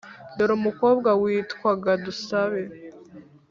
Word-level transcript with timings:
dore 0.37 0.53
umukobwa 0.59 1.09
witwaga 1.21 1.91
dusabe 2.05 2.61